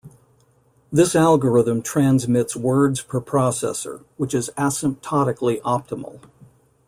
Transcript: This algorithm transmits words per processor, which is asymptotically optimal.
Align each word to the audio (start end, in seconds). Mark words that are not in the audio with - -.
This 0.91 1.15
algorithm 1.15 1.83
transmits 1.83 2.55
words 2.55 3.03
per 3.03 3.21
processor, 3.21 4.03
which 4.17 4.33
is 4.33 4.49
asymptotically 4.57 5.61
optimal. 5.61 6.19